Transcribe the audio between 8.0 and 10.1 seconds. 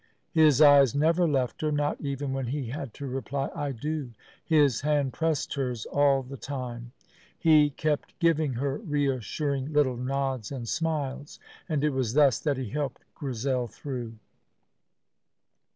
giving her reassuring little